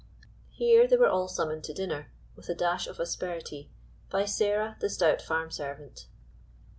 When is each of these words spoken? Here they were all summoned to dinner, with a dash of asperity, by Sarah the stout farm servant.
Here 0.49 0.87
they 0.87 0.97
were 0.97 1.09
all 1.11 1.27
summoned 1.27 1.63
to 1.65 1.75
dinner, 1.75 2.07
with 2.35 2.49
a 2.49 2.55
dash 2.55 2.87
of 2.87 2.99
asperity, 2.99 3.69
by 4.09 4.25
Sarah 4.25 4.75
the 4.79 4.89
stout 4.89 5.21
farm 5.21 5.51
servant. 5.51 6.07